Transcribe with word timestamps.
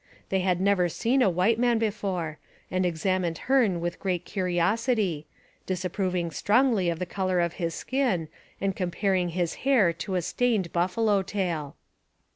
They 0.29 0.39
had 0.39 0.59
never 0.59 0.89
seen 0.89 1.21
a 1.21 1.29
white 1.29 1.59
man 1.59 1.77
before 1.77 2.39
and 2.71 2.87
examined 2.87 3.37
Hearne 3.45 3.79
with 3.79 3.99
great 3.99 4.25
curiosity, 4.25 5.27
disapproving 5.67 6.31
strongly 6.31 6.89
of 6.89 6.97
the 6.97 7.05
colour 7.05 7.39
of 7.39 7.53
his 7.61 7.75
skin 7.75 8.27
and 8.59 8.75
comparing 8.75 9.29
his 9.29 9.53
hair 9.61 9.93
to 9.93 10.15
a 10.15 10.23
stained 10.23 10.73
buffalo 10.73 11.21
tail. 11.21 11.75